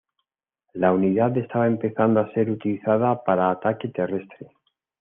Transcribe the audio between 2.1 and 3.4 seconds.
a ser utilizada